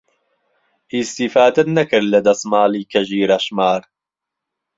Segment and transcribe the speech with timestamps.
[0.93, 3.81] ئیستیفادەت نهکرد له دهسمالی کەژی رهشمار